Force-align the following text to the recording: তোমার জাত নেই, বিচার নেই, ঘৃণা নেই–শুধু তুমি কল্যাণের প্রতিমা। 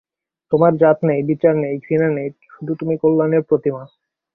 তোমার 0.51 0.71
জাত 0.77 0.97
নেই, 1.03 1.21
বিচার 1.29 1.53
নেই, 1.55 1.75
ঘৃণা 1.79 2.09
নেই–শুধু 2.17 2.71
তুমি 2.75 2.93
কল্যাণের 2.97 3.43
প্রতিমা। 3.43 3.83